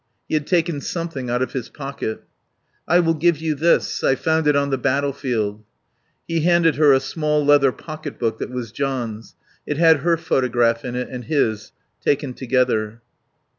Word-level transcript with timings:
He 0.27 0.33
had 0.33 0.47
taken 0.47 0.81
something 0.81 1.29
out 1.29 1.43
of 1.43 1.53
his 1.53 1.69
pocket. 1.69 2.23
"I 2.87 2.99
will 2.99 3.13
give 3.13 3.37
you 3.39 3.53
this. 3.53 4.03
I 4.03 4.15
found 4.15 4.47
it 4.47 4.55
on 4.55 4.71
the 4.71 4.79
battlefield." 4.79 5.63
He 6.27 6.39
handed 6.41 6.73
her 6.77 6.91
a 6.91 6.99
small 6.99 7.45
leather 7.45 7.71
pocketbook 7.71 8.39
that 8.39 8.49
was 8.49 8.71
John's. 8.71 9.35
It 9.67 9.77
had 9.77 9.97
her 9.97 10.17
photograph 10.17 10.83
in 10.83 10.95
it 10.95 11.09
and 11.11 11.25
his, 11.25 11.71
taken 12.03 12.33
together. 12.33 13.03